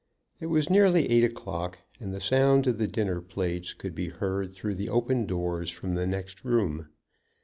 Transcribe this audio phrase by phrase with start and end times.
[0.39, 4.49] It was nearly eight o'clock, and the sound of the dinner plates could be heard
[4.51, 6.87] through the open doors from the next room.